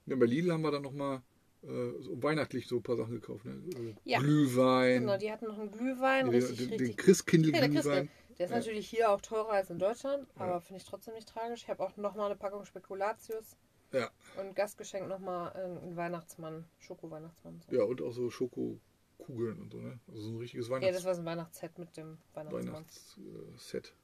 Ja, 0.07 0.17
bei 0.17 0.27
Lidl 0.27 0.53
haben 0.53 0.63
wir 0.63 0.71
dann 0.71 0.83
nochmal 0.83 1.23
äh, 1.63 1.67
so 2.01 2.23
weihnachtlich 2.23 2.67
so 2.67 2.77
ein 2.77 2.83
paar 2.83 2.97
Sachen 2.97 3.15
gekauft. 3.15 3.45
Ne? 3.45 3.61
Also 3.77 3.95
Ja. 4.05 4.19
Glühwein, 4.19 5.01
Genau, 5.03 5.17
die 5.19 5.31
hatten 5.31 5.47
noch 5.47 5.59
einen 5.59 5.71
Glühwein, 5.71 6.27
den, 6.27 6.35
richtig, 6.35 6.59
den, 6.59 6.69
richtig. 6.71 6.89
den 6.89 6.97
Christkindl 6.97 7.55
Ja, 7.55 7.61
der 7.61 8.47
ist 8.47 8.51
Ja. 8.51 8.57
natürlich 8.57 8.89
hier 8.89 9.11
auch 9.11 9.21
teurer 9.21 9.51
als 9.51 9.71
in 9.71 9.79
Deutschland, 9.79 10.27
Ja. 10.37 10.43
aber 10.43 10.61
finde 10.61 10.79
ich 10.79 10.85
trotzdem 10.85 11.15
nicht 11.15 11.29
tragisch. 11.29 11.63
Ich 11.63 11.69
habe 11.69 11.83
auch 11.85 11.97
nochmal 11.97 12.27
eine 12.27 12.37
Packung 12.37 12.65
Spekulatius 12.65 13.57
Ja. 13.93 14.11
und 14.39 14.55
Gastgeschenk 14.55 15.09
nochmal 15.09 15.53
einen 15.53 15.97
Weihnachtsmann, 15.97 16.65
Schoko-Weihnachtsmann. 16.79 17.61
So. 17.61 17.77
Ja, 17.77 17.83
und 17.85 18.01
auch 18.03 18.13
so 18.13 18.31
Schokokugeln 18.31 19.61
und 19.61 19.73
so, 19.73 19.81
ne? 19.81 19.99
Also 20.09 20.23
so 20.23 20.31
ein 20.31 20.39
richtiges 20.39 20.69
Ja, 20.69 20.81
das 20.81 21.05
war 21.05 21.15
so 21.15 21.23
ein 21.23 21.27
Weihnachtsset 21.27 21.79
mit 21.79 21.97
dem 21.97 22.19
Weihnachtsmann. 22.35 22.87
Weihnachtsset. 23.17 23.95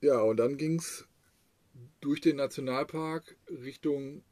Ja, 0.00 0.20
und 0.20 0.36
dann 0.36 0.56
ging 0.56 0.78
es 0.78 1.06
durch 2.00 2.20
den 2.20 2.36
Nationalpark 2.36 3.36
Richtung 3.48 4.22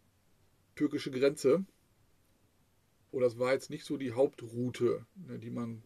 türkische 0.75 1.11
Grenze. 1.11 1.65
Und 3.13 3.23
das 3.23 3.39
war 3.39 3.53
jetzt 3.53 3.71
nicht 3.71 3.85
so 3.85 3.97
die 3.97 4.13
Hauptroute, 4.13 5.05
ne, 5.27 5.39
die 5.39 5.51
man 5.51 5.83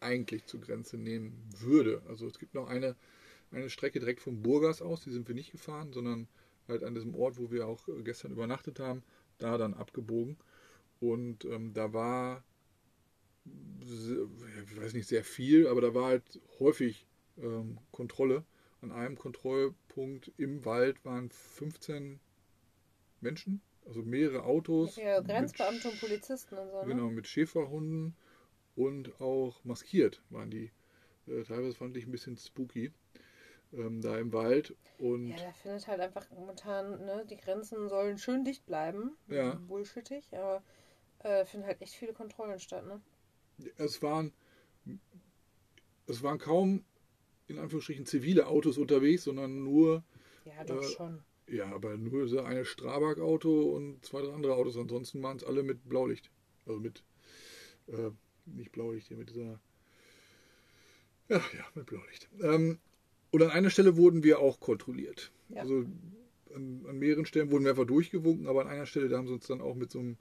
eigentlich 0.00 0.46
zur 0.46 0.60
Grenze 0.60 0.96
nehmen 0.96 1.48
würde. 1.58 2.02
Also 2.08 2.26
es 2.26 2.38
gibt 2.38 2.54
noch 2.54 2.68
eine, 2.68 2.96
eine 3.50 3.70
Strecke 3.70 4.00
direkt 4.00 4.20
von 4.20 4.42
Burgas 4.42 4.82
aus, 4.82 5.02
die 5.02 5.10
sind 5.10 5.26
wir 5.28 5.34
nicht 5.34 5.52
gefahren, 5.52 5.92
sondern 5.92 6.28
halt 6.68 6.84
an 6.84 6.94
diesem 6.94 7.14
Ort, 7.14 7.38
wo 7.38 7.50
wir 7.50 7.66
auch 7.66 7.88
äh, 7.88 8.02
gestern 8.02 8.32
übernachtet 8.32 8.80
haben, 8.80 9.02
da 9.38 9.58
dann 9.58 9.74
abgebogen. 9.74 10.36
Und 11.00 11.44
ähm, 11.44 11.74
da 11.74 11.92
war, 11.92 12.42
ich 13.46 14.76
weiß 14.80 14.94
nicht, 14.94 15.08
sehr 15.08 15.24
viel, 15.24 15.66
aber 15.66 15.80
da 15.80 15.94
war 15.94 16.06
halt 16.06 16.40
häufig 16.58 17.06
ähm, 17.38 17.78
Kontrolle. 17.90 18.44
An 18.80 18.92
einem 18.92 19.16
Kontrollpunkt 19.16 20.32
im 20.36 20.64
Wald 20.64 21.02
waren 21.04 21.30
15 21.30 22.20
Menschen 23.20 23.62
Also 23.86 24.02
mehrere 24.02 24.44
Autos. 24.44 24.96
Ja, 24.96 25.20
Grenzbeamte 25.20 25.88
und 25.90 26.00
Polizisten 26.00 26.56
und 26.56 26.70
so. 26.70 26.82
Ne? 26.82 26.88
Genau, 26.88 27.10
mit 27.10 27.26
Schäferhunden 27.26 28.14
und 28.76 29.20
auch 29.20 29.64
maskiert 29.64 30.22
waren 30.30 30.50
die. 30.50 30.70
Äh, 31.26 31.42
teilweise 31.44 31.74
fand 31.74 31.96
ich 31.96 32.06
ein 32.06 32.12
bisschen 32.12 32.36
spooky. 32.36 32.92
Ähm, 33.76 34.00
da 34.00 34.18
im 34.18 34.32
Wald. 34.32 34.74
Und 34.98 35.28
Ja, 35.28 35.36
da 35.36 35.52
findet 35.52 35.86
halt 35.88 36.00
einfach 36.00 36.30
momentan, 36.30 37.04
ne, 37.04 37.24
die 37.28 37.36
Grenzen 37.36 37.88
sollen 37.88 38.18
schön 38.18 38.44
dicht 38.44 38.64
bleiben. 38.66 39.16
Ja. 39.28 39.54
Bullshittig, 39.66 40.24
aber 40.36 40.62
äh, 41.20 41.44
finden 41.44 41.66
halt 41.66 41.80
echt 41.82 41.94
viele 41.94 42.12
Kontrollen 42.12 42.60
statt, 42.60 42.86
ne? 42.86 43.00
es 43.76 44.02
waren 44.02 44.32
es 46.06 46.22
waren 46.22 46.38
kaum 46.38 46.84
in 47.46 47.58
Anführungsstrichen 47.58 48.06
zivile 48.06 48.46
Autos 48.46 48.78
unterwegs, 48.78 49.24
sondern 49.24 49.62
nur 49.64 50.02
Ja, 50.44 50.64
doch 50.64 50.82
Äh, 50.82 50.88
schon. 50.88 51.24
ja, 51.48 51.66
aber 51.72 51.96
nur 51.96 52.26
so 52.28 52.40
eine 52.42 52.64
Strabag-Auto 52.64 53.70
und 53.74 54.04
zwei, 54.04 54.22
drei 54.22 54.32
andere 54.32 54.54
Autos. 54.54 54.76
Ansonsten 54.76 55.22
waren 55.22 55.36
es 55.36 55.44
alle 55.44 55.62
mit 55.62 55.88
Blaulicht. 55.88 56.30
Also 56.66 56.80
mit, 56.80 57.02
äh, 57.86 58.10
nicht 58.46 58.72
Blaulicht, 58.72 59.08
hier 59.08 59.16
mit 59.16 59.30
dieser, 59.30 59.60
ja, 61.28 61.36
ja, 61.38 61.66
mit 61.74 61.86
Blaulicht. 61.86 62.28
Ähm, 62.42 62.78
und 63.34 63.42
an 63.42 63.50
einer 63.50 63.70
Stelle 63.70 63.96
wurden 63.96 64.22
wir 64.22 64.38
auch 64.38 64.60
kontrolliert. 64.60 65.32
Ja. 65.48 65.62
Also 65.62 65.84
an, 66.54 66.86
an 66.88 66.98
mehreren 66.98 67.26
Stellen 67.26 67.50
wurden 67.50 67.64
wir 67.64 67.70
einfach 67.70 67.84
durchgewunken, 67.86 68.46
aber 68.46 68.60
an 68.62 68.68
einer 68.68 68.86
Stelle, 68.86 69.08
da 69.08 69.18
haben 69.18 69.26
sie 69.26 69.34
uns 69.34 69.48
dann 69.48 69.60
auch 69.60 69.74
mit 69.74 69.90
so 69.90 69.98
einem 69.98 70.16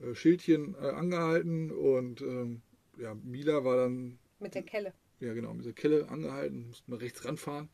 äh, 0.00 0.14
Schildchen 0.14 0.74
äh, 0.74 0.88
angehalten 0.88 1.70
und 1.70 2.22
ähm, 2.22 2.62
ja, 2.96 3.14
Mila 3.14 3.64
war 3.64 3.76
dann 3.76 4.18
Mit 4.38 4.54
der 4.54 4.62
Kelle. 4.62 4.94
ja 5.20 5.34
genau, 5.34 5.52
mit 5.52 5.66
der 5.66 5.74
Kelle 5.74 6.08
angehalten, 6.08 6.68
mussten 6.68 6.90
wir 6.90 7.00
rechts 7.00 7.24
ranfahren. 7.26 7.68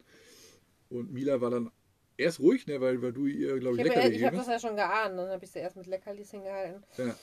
Und 0.91 1.13
Mila 1.13 1.41
war 1.41 1.51
dann 1.51 1.71
erst 2.17 2.41
ruhig, 2.41 2.67
ne, 2.67 2.81
weil, 2.81 3.01
weil 3.01 3.13
du 3.13 3.27
ihr, 3.27 3.59
glaube 3.61 3.77
ich, 3.77 3.85
Ich 3.85 3.91
habe 3.91 4.01
Leckerli 4.01 4.05
hab 4.05 4.13
gegeben 4.13 4.37
das 4.37 4.49
hast. 4.49 4.63
ja 4.63 4.69
schon 4.69 4.77
geahnt. 4.77 5.19
Dann 5.19 5.29
habe 5.31 5.45
ich 5.45 5.51
sie 5.53 5.61
erst 5.61 5.77
mit 5.77 5.87
Leckerlis 5.87 6.31
hingehalten. 6.33 6.83
Ja, 6.99 7.15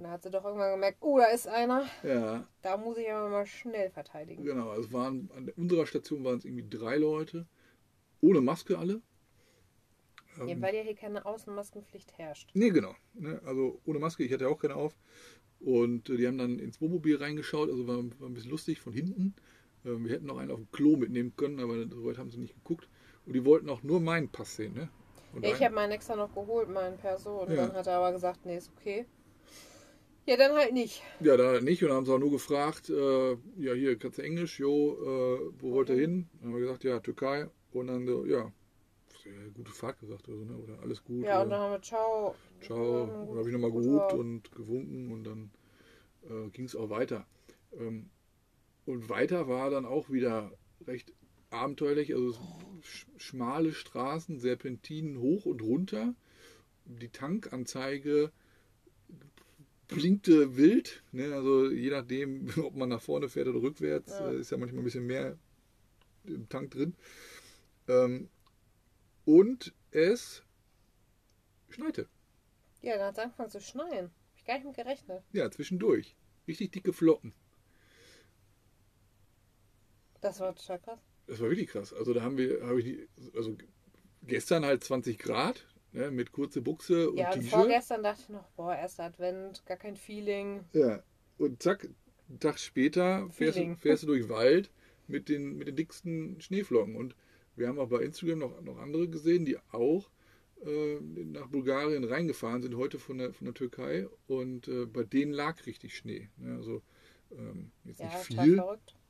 Und 0.00 0.04
da 0.04 0.12
hat 0.12 0.22
sie 0.22 0.30
doch 0.30 0.46
irgendwann 0.46 0.70
gemerkt, 0.72 0.96
oh, 1.02 1.18
da 1.18 1.26
ist 1.26 1.46
einer. 1.46 1.84
ja, 2.02 2.48
Da 2.62 2.78
muss 2.78 2.96
ich 2.96 3.12
aber 3.12 3.28
mal 3.28 3.44
schnell 3.44 3.90
verteidigen. 3.90 4.42
genau. 4.42 4.70
Also 4.70 4.84
es 4.84 4.92
waren, 4.94 5.28
an 5.36 5.50
unserer 5.58 5.84
Station 5.84 6.24
waren 6.24 6.38
es 6.38 6.46
irgendwie 6.46 6.66
drei 6.66 6.96
Leute, 6.96 7.46
ohne 8.22 8.40
Maske 8.40 8.78
alle. 8.78 9.02
Ja, 10.38 10.46
Ähm, 10.46 10.62
weil 10.62 10.74
ja 10.74 10.80
hier 10.80 10.94
keine 10.94 11.26
Außenmaskenpflicht 11.26 12.16
herrscht. 12.16 12.48
nee, 12.54 12.70
genau. 12.70 12.94
Ne, 13.12 13.42
also 13.44 13.78
ohne 13.84 13.98
Maske, 13.98 14.24
ich 14.24 14.32
hatte 14.32 14.48
auch 14.48 14.58
keine 14.58 14.74
auf. 14.76 14.96
Und 15.58 16.08
äh, 16.08 16.16
die 16.16 16.26
haben 16.26 16.38
dann 16.38 16.58
ins 16.58 16.80
Wohnmobil 16.80 17.16
reingeschaut, 17.16 17.68
also 17.68 17.86
war, 17.86 17.98
war 18.20 18.28
ein 18.30 18.32
bisschen 18.32 18.50
lustig 18.50 18.80
von 18.80 18.94
hinten. 18.94 19.34
Ähm, 19.84 20.06
wir 20.06 20.14
hätten 20.14 20.24
noch 20.24 20.38
einen 20.38 20.50
auf 20.50 20.56
dem 20.60 20.70
Klo 20.72 20.96
mitnehmen 20.96 21.34
können, 21.36 21.60
aber 21.60 21.74
so 21.90 22.06
weit 22.06 22.16
haben 22.16 22.30
sie 22.30 22.38
nicht 22.38 22.54
geguckt. 22.54 22.88
Und 23.26 23.34
die 23.34 23.44
wollten 23.44 23.68
auch 23.68 23.82
nur 23.82 24.00
meinen 24.00 24.30
Pass 24.30 24.56
sehen, 24.56 24.72
ne? 24.72 24.88
Ja, 25.42 25.50
ich 25.50 25.62
habe 25.62 25.74
meinen 25.74 25.92
extra 25.92 26.16
noch 26.16 26.34
geholt, 26.34 26.70
meinen 26.70 26.96
Perso. 26.96 27.42
Und 27.42 27.50
Ja. 27.50 27.66
dann 27.66 27.76
hat 27.76 27.86
er 27.86 27.98
aber 27.98 28.12
gesagt, 28.12 28.46
nee, 28.46 28.56
ist 28.56 28.70
okay. 28.78 29.04
Ja, 30.30 30.36
dann 30.36 30.54
halt 30.54 30.72
nicht. 30.72 31.02
Ja, 31.18 31.36
da 31.36 31.60
nicht. 31.60 31.82
Und 31.82 31.88
dann 31.88 31.96
haben 31.96 32.06
sie 32.06 32.12
auch 32.14 32.20
nur 32.20 32.30
gefragt, 32.30 32.88
äh, 32.88 33.32
ja, 33.58 33.74
hier, 33.74 33.98
kannst 33.98 34.18
du 34.18 34.22
Englisch? 34.22 34.60
Jo, 34.60 34.92
äh, 34.92 35.52
wo 35.60 35.72
wollt 35.72 35.88
ihr 35.88 35.96
hin? 35.96 36.28
Dann 36.34 36.50
haben 36.50 36.54
wir 36.54 36.60
gesagt, 36.60 36.84
ja, 36.84 37.00
Türkei. 37.00 37.48
Und 37.72 37.88
dann 37.88 38.06
so, 38.06 38.24
ja, 38.24 38.52
ja, 39.24 39.48
gute 39.52 39.72
Fahrt 39.72 39.98
gesagt 39.98 40.28
oder 40.28 40.38
so, 40.38 40.44
ne? 40.44 40.56
Oder 40.56 40.78
alles 40.82 41.02
gut. 41.02 41.24
Ja, 41.24 41.42
und 41.42 41.50
dann 41.50 41.58
haben 41.58 41.72
wir 41.72 41.82
Ciao. 41.82 42.36
ciao. 42.60 43.02
ähm, 43.02 43.10
Und 43.10 43.28
dann 43.30 43.38
habe 43.38 43.48
ich 43.48 43.52
nochmal 43.56 43.72
gehupt 43.72 44.12
und 44.12 44.52
gewunken 44.52 45.10
und 45.10 45.24
dann 45.24 45.50
äh, 46.28 46.48
ging 46.50 46.66
es 46.66 46.76
auch 46.76 46.90
weiter. 46.90 47.26
Ähm, 47.76 48.08
und 48.86 49.08
weiter 49.08 49.48
war 49.48 49.68
dann 49.70 49.84
auch 49.84 50.10
wieder 50.10 50.52
recht 50.86 51.12
abenteuerlich. 51.50 52.14
Also 52.14 52.38
sch 52.82 53.06
schmale 53.16 53.72
Straßen, 53.72 54.38
Serpentinen 54.38 55.18
hoch 55.18 55.44
und 55.44 55.60
runter. 55.60 56.14
Die 56.84 57.08
Tankanzeige 57.08 58.30
blinkte 59.90 60.56
wild. 60.56 61.02
Ne? 61.12 61.34
Also 61.34 61.70
je 61.70 61.90
nachdem, 61.90 62.48
ob 62.64 62.74
man 62.76 62.88
nach 62.88 63.02
vorne 63.02 63.28
fährt 63.28 63.48
oder 63.48 63.60
rückwärts, 63.62 64.10
Ja. 64.12 64.30
äh, 64.30 64.40
ist 64.40 64.50
ja 64.50 64.56
manchmal 64.56 64.82
ein 64.82 64.84
bisschen 64.84 65.06
mehr 65.06 65.36
im 66.24 66.48
Tank 66.48 66.70
drin. 66.70 66.94
Ähm, 67.88 68.28
und 69.24 69.72
es 69.90 70.42
schneite. 71.68 72.08
Ja, 72.82 72.96
dann 72.96 73.06
hat 73.08 73.18
es 73.18 73.24
angefangen 73.24 73.50
zu 73.50 73.60
schneien. 73.60 74.06
Hab 74.06 74.36
ich 74.38 74.44
gar 74.44 74.54
nicht 74.54 74.66
mit 74.66 74.76
gerechnet. 74.76 75.22
Ja, 75.32 75.50
zwischendurch. 75.50 76.16
Richtig 76.48 76.72
dicke 76.72 76.92
Flocken. 76.92 77.32
Das 80.20 80.40
war 80.40 80.54
total 80.54 80.78
krass. 80.80 81.00
Das 81.26 81.40
war 81.40 81.48
wirklich 81.50 81.68
krass. 81.68 81.92
Also 81.92 82.12
da 82.12 82.22
haben 82.22 82.36
wir, 82.38 82.62
habe 82.66 82.80
ich 82.80 82.84
die, 82.84 83.08
also 83.34 83.56
gestern 84.22 84.64
halt 84.64 84.82
20 84.84 85.18
Grad, 85.18 85.66
ne, 85.92 86.10
mit 86.10 86.32
kurze 86.32 86.62
Buchse 86.62 87.10
und 87.10 87.18
Ja, 87.18 87.32
und 87.32 87.44
vorgestern 87.44 88.02
dachte 88.02 88.22
ich 88.22 88.28
noch, 88.28 88.48
boah, 88.56 88.74
erster 88.74 89.04
Advent, 89.04 89.64
gar 89.66 89.76
kein 89.76 89.96
Feeling. 89.96 90.64
Ja. 90.72 91.02
Und 91.38 91.62
zack, 91.62 91.88
einen 92.28 92.40
Tag 92.40 92.58
später 92.58 93.28
fährst, 93.30 93.58
fährst 93.80 94.02
du 94.02 94.06
durch 94.08 94.22
den 94.22 94.30
Wald 94.30 94.70
mit 95.08 95.28
den, 95.28 95.56
mit 95.56 95.68
den 95.68 95.76
dicksten 95.76 96.40
Schneeflocken. 96.40 96.96
Und 96.96 97.16
wir 97.56 97.68
haben 97.68 97.78
auch 97.78 97.88
bei 97.88 98.02
Instagram 98.02 98.38
noch, 98.38 98.60
noch 98.62 98.78
andere 98.78 99.08
gesehen, 99.08 99.44
die 99.44 99.58
auch 99.72 100.10
äh, 100.64 101.00
nach 101.00 101.48
Bulgarien 101.48 102.04
reingefahren 102.04 102.62
sind, 102.62 102.76
heute 102.76 102.98
von 102.98 103.18
der, 103.18 103.32
von 103.32 103.46
der 103.46 103.54
Türkei. 103.54 104.06
Und 104.26 104.68
äh, 104.68 104.86
bei 104.86 105.02
denen 105.02 105.32
lag 105.32 105.66
richtig 105.66 105.96
Schnee. 105.96 106.28
Ne? 106.36 106.56
Also 106.56 106.82
ähm, 107.32 107.70
jetzt 107.84 108.00
Ja, 108.00 108.06
nicht 108.06 108.26
viel, 108.26 108.62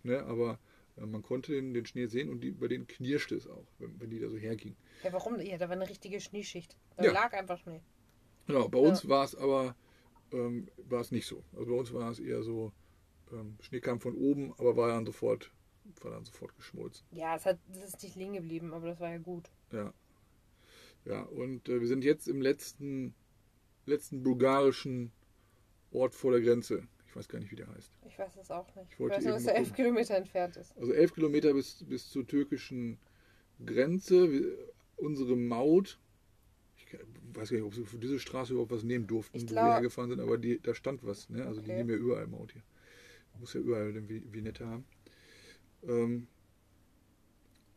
ne? 0.02 0.22
aber 0.24 0.58
man 1.06 1.22
konnte 1.22 1.52
den, 1.52 1.72
den 1.74 1.86
Schnee 1.86 2.06
sehen 2.06 2.28
und 2.28 2.40
die, 2.40 2.50
bei 2.50 2.68
denen 2.68 2.86
knirschte 2.86 3.34
es 3.34 3.46
auch, 3.46 3.66
wenn, 3.78 3.98
wenn 4.00 4.10
die 4.10 4.18
da 4.20 4.28
so 4.28 4.36
hergingen. 4.36 4.76
Ja, 5.02 5.12
warum? 5.12 5.40
Ja, 5.40 5.56
da 5.58 5.68
war 5.68 5.76
eine 5.76 5.88
richtige 5.88 6.20
Schneeschicht. 6.20 6.76
Da 6.96 7.04
Ja. 7.04 7.12
lag 7.12 7.32
einfach 7.32 7.58
Schnee. 7.58 7.80
Genau, 8.46 8.68
bei 8.68 8.78
uns 8.78 9.08
war 9.08 9.24
es 9.24 9.34
aber 9.34 9.76
ähm, 10.32 10.68
war 10.88 11.00
es 11.00 11.10
nicht 11.10 11.26
so. 11.26 11.42
Also 11.52 11.66
bei 11.66 11.78
uns 11.78 11.92
war 11.92 12.10
es 12.10 12.18
eher 12.18 12.42
so, 12.42 12.72
ähm, 13.32 13.56
Schnee 13.60 13.80
kam 13.80 14.00
von 14.00 14.14
oben, 14.14 14.52
aber 14.58 14.76
war 14.76 14.88
dann 14.88 15.06
sofort, 15.06 15.52
war 16.02 16.10
dann 16.10 16.24
sofort 16.24 16.54
geschmolzen. 16.56 17.06
Ja, 17.12 17.36
es 17.36 17.46
hat, 17.46 17.58
das 17.68 17.94
ist 17.94 18.02
nicht 18.02 18.16
liegen 18.16 18.34
geblieben, 18.34 18.72
aber 18.72 18.88
das 18.88 19.00
war 19.00 19.10
ja 19.10 19.18
gut. 19.18 19.50
Ja. 19.72 19.92
Ja, 21.04 21.22
und 21.22 21.68
äh, 21.68 21.80
wir 21.80 21.88
sind 21.88 22.04
jetzt 22.04 22.28
im 22.28 22.42
letzten, 22.42 23.14
letzten 23.86 24.22
bulgarischen 24.22 25.12
Ort 25.92 26.14
vor 26.14 26.32
der 26.32 26.42
Grenze. 26.42 26.86
Ich 27.10 27.16
weiß 27.16 27.28
gar 27.28 27.40
nicht, 27.40 27.50
wie 27.50 27.56
der 27.56 27.66
heißt. 27.66 27.90
Ich 28.06 28.16
weiß 28.18 28.36
es 28.36 28.50
auch 28.52 28.72
nicht. 28.76 28.86
Ich 28.86 28.92
Ich, 28.94 29.00
wollte 29.00 29.16
weiß 29.16 29.24
nur, 29.24 29.32
dass 29.34 29.44
er 29.46 29.56
elf. 29.56 29.72
Kilometer 29.72 30.14
entfernt 30.16 30.56
ist. 30.56 30.76
Also 30.78 30.92
elf 30.92 31.12
Kilometer 31.12 31.52
bis, 31.52 31.84
bis 31.84 32.08
zur 32.08 32.24
türkischen 32.26 32.98
Grenze. 33.66 34.56
Unsere 34.96 35.34
Maut, 35.36 35.98
ich 36.76 36.86
weiß 37.34 37.50
gar 37.50 37.56
nicht, 37.56 37.66
ob 37.66 37.74
sie 37.74 37.84
für 37.84 37.98
diese 37.98 38.20
Straße 38.20 38.52
überhaupt 38.52 38.70
was 38.70 38.84
nehmen 38.84 39.06
durften, 39.08 39.38
Ich 39.38 39.50
wo 39.50 39.54
wir 39.54 39.72
hergefahren 39.72 40.10
sind, 40.10 40.20
aber 40.20 40.38
die, 40.38 40.60
da 40.60 40.72
stand 40.74 41.04
was. 41.04 41.28
Ne? 41.30 41.44
Also 41.46 41.60
die 41.60 41.70
Okay. 41.70 41.78
nehmen 41.78 41.90
ja 41.90 41.96
überall 41.96 42.26
Maut 42.28 42.52
hier. 42.52 42.62
Muss 43.40 43.54
ja 43.54 43.60
überall 43.60 43.88
eine 43.88 44.00
Vi- 44.02 44.22
Vignette 44.32 44.66
haben. 44.66 44.84
Ähm, 45.82 46.26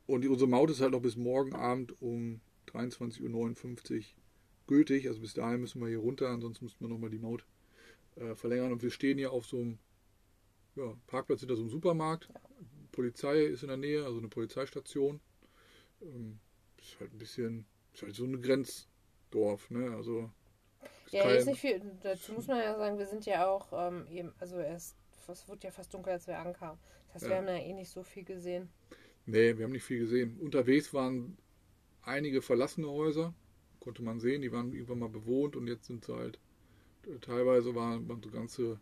und 0.06 0.22
die, 0.22 0.28
unsere 0.28 0.50
Maut 0.50 0.70
ist 0.70 0.82
halt 0.82 0.92
noch 0.92 1.02
bis 1.02 1.16
morgen 1.16 1.54
Abend 1.56 2.00
um 2.02 2.40
23.59 2.68 3.96
Uhr 3.98 4.04
gültig. 4.68 5.08
Also 5.08 5.22
bis 5.22 5.34
dahin 5.34 5.62
müssen 5.62 5.82
wir 5.82 5.88
hier 5.88 6.00
runter, 6.00 6.30
ansonsten 6.30 6.66
müssten 6.66 6.84
wir 6.84 6.90
nochmal 6.90 7.10
die 7.10 7.20
Maut 7.20 7.46
äh, 8.16 8.36
verlängern. 8.36 8.72
Und 8.72 8.84
wir 8.84 8.92
stehen 8.92 9.18
hier 9.18 9.32
auf 9.32 9.46
so 9.46 9.58
einem 9.58 9.80
ja, 10.76 10.96
Parkplatz 11.08 11.42
hinter 11.42 11.56
so 11.56 11.62
einem 11.64 11.70
Supermarkt. 11.72 12.30
Polizei 12.92 13.44
ist 13.46 13.64
in 13.64 13.70
der 13.70 13.78
Nähe, 13.78 14.06
also 14.06 14.20
eine 14.20 14.28
Polizeistation. 14.30 15.20
Ähm, 16.02 16.40
ist 16.78 17.00
halt 17.00 17.14
ein 17.14 17.18
bisschen, 17.20 17.66
ist 17.94 18.04
halt 18.04 18.16
so 18.16 18.26
ein 18.26 18.42
Grenzdorf, 18.42 19.70
ne? 19.72 19.92
Also 19.96 20.30
ist 21.06 21.14
Ja, 21.14 21.24
kein- 21.24 21.38
ist 21.38 21.46
nicht 21.46 21.62
viel. 21.62 21.82
Dazu 22.02 22.34
muss 22.34 22.48
man 22.48 22.58
ja 22.60 22.76
sagen, 22.78 22.98
wir 22.98 23.06
sind 23.08 23.26
ja 23.26 23.48
auch 23.48 23.68
ähm, 23.74 24.08
eben, 24.10 24.34
also 24.40 24.58
es, 24.60 24.96
es 25.28 25.48
wurde 25.48 25.68
ja 25.68 25.72
fast 25.72 25.94
dunkel, 25.94 26.14
als 26.14 26.28
wir 26.28 26.38
ankamen. 26.40 26.80
Das 27.08 27.16
heißt, 27.16 27.24
Ja. 27.26 27.30
wir 27.32 27.38
haben 27.38 27.48
ja 27.48 27.56
eh 27.58 27.74
nicht 27.74 27.90
so 27.92 28.04
viel 28.04 28.24
gesehen. 28.24 28.70
Nee, 29.26 29.58
wir 29.58 29.66
haben 29.66 29.72
nicht 29.72 29.84
viel 29.84 30.00
gesehen. 30.00 30.38
Unterwegs 30.40 30.94
waren 30.94 31.38
einige 32.04 32.42
verlassene 32.42 32.90
Häuser, 32.90 33.34
konnte 33.80 34.04
man 34.04 34.20
sehen, 34.20 34.42
die 34.42 34.52
waren 34.52 34.74
irgendwann 34.74 35.00
mal 35.00 35.10
bewohnt 35.10 35.56
und 35.56 35.68
jetzt 35.68 35.86
sind 35.88 36.06
sie 36.06 36.14
halt, 36.16 36.40
teilweise 37.22 37.76
waren, 37.76 38.08
waren 38.08 38.22
so 38.24 38.30
ganze 38.30 38.80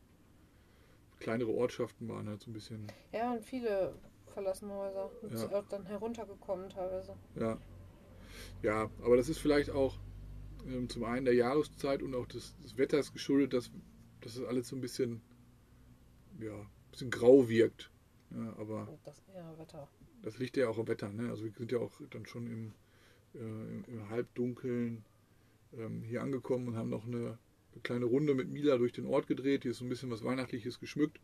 kleinere 1.20 1.52
Ortschaften 1.52 2.08
waren 2.10 2.28
halt 2.28 2.42
so 2.42 2.50
ein 2.50 2.54
bisschen, 2.54 2.88
Ja, 3.12 3.34
und 3.34 3.44
viele 3.46 3.94
verlassene 4.28 4.74
Häuser. 4.74 5.12
Und 5.22 5.32
Ja. 5.32 5.38
sind 5.38 5.54
auch 5.54 5.68
dann 5.68 5.86
heruntergekommen 5.86 6.70
teilweise. 6.70 7.16
ja. 7.36 7.58
Ja, 8.64 8.90
aber 9.04 9.18
das 9.18 9.28
ist 9.30 9.40
vielleicht 9.40 9.72
auch 9.72 10.00
ähm, 10.68 10.88
zum 10.88 11.04
einen 11.04 11.26
der 11.26 11.34
Jahreszeit 11.34 12.04
und 12.04 12.14
auch 12.16 12.28
des, 12.28 12.56
des 12.58 12.78
Wetters 12.78 13.12
geschuldet, 13.12 13.54
dass, 13.54 13.72
dass 14.22 14.36
es 14.36 14.44
alles 14.44 14.68
so 14.68 14.76
ein 14.76 14.82
bisschen, 14.82 15.22
ja, 16.40 16.54
ein 16.56 16.68
bisschen 16.92 17.10
grau 17.10 17.50
wirkt. 17.50 17.92
Ja, 18.32 18.56
aber 18.58 18.88
das 19.04 19.22
ja, 19.36 19.58
Wetter. 19.58 19.88
Das 20.22 20.38
liegt 20.38 20.58
ja 20.58 20.70
auch 20.70 20.78
am 20.78 20.88
Wetter. 20.88 21.12
Ne? 21.12 21.30
Also 21.30 21.44
wir 21.44 21.52
sind 21.52 21.72
ja 21.72 21.80
auch 21.80 21.92
dann 22.12 22.26
schon 22.28 22.48
im, 22.48 22.74
äh, 23.34 23.40
im, 23.40 23.84
im 23.88 24.10
Halbdunkeln 24.10 25.04
ähm, 25.74 26.04
hier 26.04 26.22
angekommen 26.22 26.68
und 26.68 26.76
haben 26.78 26.90
noch 26.90 27.06
eine, 27.06 27.38
eine 27.74 27.82
kleine 27.82 28.06
Runde 28.06 28.34
mit 28.36 28.50
Mila 28.50 28.78
durch 28.78 28.94
den 28.94 29.06
Ort 29.06 29.28
gedreht. 29.28 29.64
Hier 29.64 29.72
ist 29.72 29.78
so 29.78 29.86
ein 29.86 29.90
bisschen 29.90 30.12
was 30.12 30.24
Weihnachtliches 30.24 30.80
geschmückt. 30.80 31.20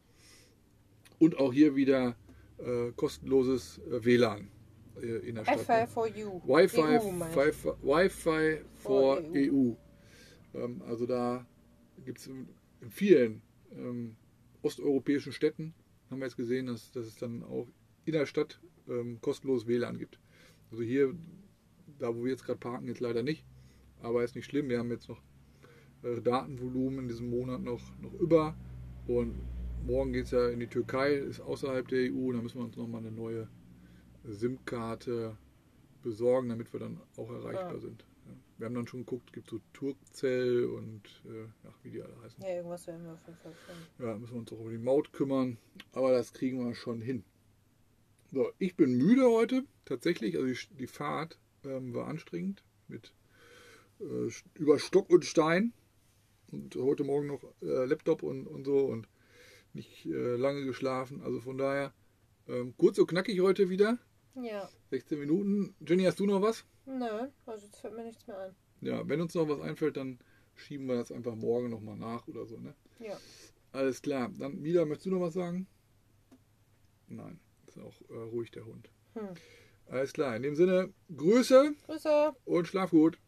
Und 1.19 1.37
auch 1.37 1.51
hier 1.51 1.75
wieder 1.75 2.15
äh, 2.57 2.91
kostenloses 2.95 3.79
äh, 3.79 4.03
WLAN 4.05 4.49
äh, 5.01 5.27
in 5.27 5.35
der 5.35 5.45
Stadt. 5.45 5.67
Wi-Fi 5.67 5.87
for 5.87 6.07
you. 6.07 6.41
Wi-Fi, 6.45 6.81
EU, 6.81 6.95
ich. 6.95 7.35
Wi-Fi, 7.81 8.61
for 8.75 9.17
For 9.17 9.21
EU. 9.33 9.73
Ähm, 10.53 10.81
also 10.87 11.05
da 11.05 11.45
gibt 12.05 12.19
es 12.19 12.27
in 12.27 12.47
vielen 12.89 13.41
ähm, 13.71 14.15
osteuropäischen 14.61 15.31
Städten, 15.31 15.73
haben 16.09 16.19
wir 16.19 16.25
jetzt 16.25 16.37
gesehen, 16.37 16.67
dass, 16.67 16.91
dass 16.91 17.05
es 17.05 17.15
dann 17.15 17.43
auch 17.43 17.67
in 18.05 18.13
der 18.13 18.25
Stadt 18.25 18.59
ähm, 18.87 19.19
kostenlos 19.21 19.67
WLAN 19.67 19.97
gibt. 19.97 20.19
Also 20.71 20.83
hier, 20.83 21.13
da 21.99 22.15
wo 22.15 22.23
wir 22.23 22.31
jetzt 22.31 22.45
gerade 22.45 22.59
parken, 22.59 22.87
jetzt 22.87 22.99
leider 22.99 23.23
nicht. 23.23 23.45
Aber 24.01 24.23
ist 24.23 24.35
nicht 24.35 24.45
schlimm, 24.45 24.69
wir 24.69 24.79
haben 24.79 24.91
jetzt 24.91 25.09
noch 25.09 25.21
Datenvolumen 26.23 26.99
in 26.99 27.07
diesem 27.07 27.29
Monat 27.29 27.61
noch, 27.61 27.81
noch 28.01 28.13
über. 28.13 28.55
Und 29.07 29.35
morgen 29.85 30.13
geht 30.13 30.25
es 30.25 30.31
ja 30.31 30.49
in 30.49 30.59
die 30.59 30.67
Türkei, 30.67 31.13
ist 31.15 31.39
außerhalb 31.39 31.87
der 31.87 32.11
EU. 32.13 32.31
Da 32.33 32.41
müssen 32.41 32.59
wir 32.59 32.65
uns 32.65 32.77
nochmal 32.77 33.01
eine 33.01 33.11
neue 33.11 33.47
SIM-Karte 34.25 35.37
besorgen, 36.03 36.49
damit 36.49 36.71
wir 36.73 36.79
dann 36.79 36.99
auch 37.17 37.29
erreichbar 37.29 37.73
Ja. 37.73 37.79
sind. 37.79 38.05
Wir 38.57 38.65
haben 38.65 38.73
dann 38.75 38.87
schon 38.87 39.01
geguckt, 39.01 39.25
es 39.27 39.33
gibt 39.33 39.49
so 39.49 39.59
Turkcell 39.73 40.65
und 40.65 41.03
äh, 41.25 41.45
ach, 41.67 41.75
wie 41.83 41.91
die 41.91 42.01
alle 42.01 42.19
heißen. 42.23 42.41
Ja, 42.43 42.55
irgendwas 42.55 42.87
werden 42.87 43.03
wir 43.05 43.13
auf 43.13 43.19
jeden 43.27 43.37
Fall 43.37 43.53
finden. 43.53 44.03
Ja, 44.03 44.17
müssen 44.17 44.33
wir 44.33 44.39
uns 44.39 44.51
auch 44.51 44.59
um 44.59 44.69
die 44.71 44.77
Maut 44.79 45.13
kümmern. 45.13 45.57
Aber 45.91 46.11
das 46.11 46.33
kriegen 46.33 46.65
wir 46.65 46.73
schon 46.73 46.99
hin. 47.01 47.23
So, 48.31 48.51
ich 48.57 48.75
bin 48.75 48.97
müde 48.97 49.29
heute, 49.29 49.63
tatsächlich. 49.85 50.35
Also 50.37 50.47
die, 50.47 50.75
die 50.75 50.87
Fahrt 50.87 51.37
ähm, 51.63 51.93
war 51.93 52.07
anstrengend 52.07 52.63
mit 52.87 53.13
äh, 53.99 54.29
über 54.55 54.79
Stock 54.79 55.09
und 55.11 55.23
Stein. 55.23 55.71
Und 56.51 56.75
heute 56.75 57.03
Morgen 57.03 57.27
noch 57.27 57.43
äh, 57.61 57.85
Laptop 57.85 58.23
und, 58.23 58.47
und 58.47 58.65
so 58.65 58.85
und 58.85 59.07
nicht 59.73 60.05
äh, 60.05 60.35
lange 60.35 60.65
geschlafen. 60.65 61.21
Also 61.21 61.41
von 61.41 61.57
daher 61.57 61.93
ähm, 62.47 62.73
kurz 62.77 62.97
und 62.99 63.07
knackig 63.07 63.39
heute 63.41 63.69
wieder. 63.69 63.97
Ja. 64.35 64.69
16 64.91 65.19
Minuten. 65.19 65.75
Jenny, 65.85 66.03
hast 66.03 66.19
du 66.19 66.25
noch 66.25 66.41
was? 66.41 66.63
Nö, 66.85 67.27
also 67.45 67.65
jetzt 67.65 67.79
fällt 67.79 67.95
mir 67.95 68.05
nichts 68.05 68.25
mehr 68.27 68.39
ein. 68.39 68.55
Ja, 68.81 69.07
wenn 69.07 69.21
uns 69.21 69.33
noch 69.33 69.49
was 69.49 69.59
einfällt, 69.61 69.97
dann 69.97 70.19
schieben 70.55 70.87
wir 70.87 70.95
das 70.95 71.11
einfach 71.11 71.35
morgen 71.35 71.69
nochmal 71.69 71.97
nach 71.97 72.27
oder 72.27 72.45
so, 72.45 72.57
ne? 72.57 72.73
Ja. 72.99 73.17
Alles 73.71 74.01
klar. 74.01 74.31
Dann, 74.37 74.61
Mila, 74.61 74.85
möchtest 74.85 75.07
du 75.07 75.11
noch 75.11 75.21
was 75.21 75.33
sagen? 75.33 75.67
Nein, 77.07 77.39
ist 77.67 77.79
auch 77.79 78.01
äh, 78.09 78.13
ruhig 78.13 78.51
der 78.51 78.65
Hund. 78.65 78.89
Hm. 79.13 79.29
Alles 79.87 80.13
klar. 80.13 80.35
In 80.35 80.43
dem 80.43 80.55
Sinne, 80.55 80.93
Grüße 81.15 81.73
Grüße. 81.85 82.35
und 82.45 82.67
schlaf 82.67 82.91
gut. 82.91 83.19